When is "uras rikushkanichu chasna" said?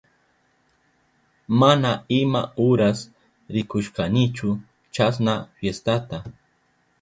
2.69-5.35